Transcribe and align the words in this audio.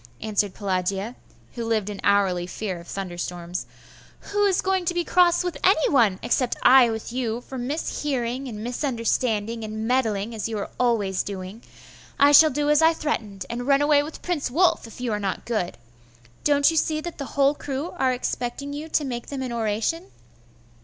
answered 0.19 0.55
Pelagia, 0.55 1.15
who 1.53 1.63
lived 1.63 1.87
in 1.87 2.01
hourly 2.03 2.47
fear 2.47 2.79
of 2.79 2.87
thunderstorms. 2.87 3.67
'Who 4.31 4.45
is 4.45 4.59
going 4.61 4.83
to 4.85 4.95
be 4.95 5.03
cross 5.03 5.43
with 5.43 5.59
any 5.63 5.89
one, 5.89 6.17
except 6.23 6.55
I 6.63 6.89
with 6.89 7.13
you, 7.13 7.41
for 7.41 7.59
mishearing 7.59 8.47
and 8.49 8.63
misunderstanding, 8.63 9.63
and 9.63 9.87
meddling, 9.87 10.33
as 10.33 10.49
you 10.49 10.57
are 10.57 10.71
always 10.79 11.21
doing? 11.21 11.61
I 12.19 12.31
shall 12.31 12.49
do 12.49 12.67
as 12.71 12.81
I 12.81 12.95
threatened, 12.95 13.45
and 13.47 13.67
run 13.67 13.83
away 13.83 14.01
with 14.01 14.23
Prince 14.23 14.49
Wulf, 14.49 14.87
if 14.87 14.99
you 14.99 15.11
are 15.11 15.19
not 15.19 15.45
good. 15.45 15.77
Don't 16.43 16.71
you 16.71 16.77
see 16.77 16.99
that 17.01 17.19
the 17.19 17.37
whole 17.37 17.53
crew 17.53 17.91
are 17.91 18.11
expecting 18.11 18.73
you 18.73 18.89
to 18.89 19.05
make 19.05 19.27
them 19.27 19.43
an 19.43 19.51
oration? 19.53 20.05